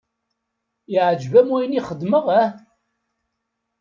Yeɛǧb-am 0.93 1.47
wayen 1.53 1.77
i 1.79 1.81
xedmeɣ 1.87 2.25
ah? 2.41 2.49